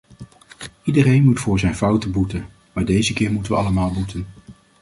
[0.83, 4.27] Iedereen moet voor zijn fouten boeten, maar deze keer moeten we allemaal boeten.